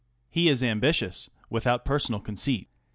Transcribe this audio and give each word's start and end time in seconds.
He 0.31 0.49
is 0.49 0.63
ambitious, 0.63 1.29
without 1.51 1.85
personal 1.85 2.19
conceit. 2.21 2.67